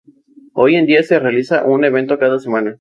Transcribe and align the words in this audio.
Hoy 0.53 0.77
en 0.77 0.87
día 0.87 1.03
se 1.03 1.19
realiza 1.19 1.63
un 1.63 1.85
evento 1.85 2.17
cada 2.17 2.39
semana. 2.39 2.69